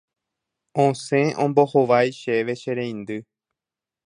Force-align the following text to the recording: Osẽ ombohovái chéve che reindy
Osẽ 0.83 1.23
ombohovái 1.43 2.09
chéve 2.21 2.53
che 2.61 2.71
reindy 2.79 3.17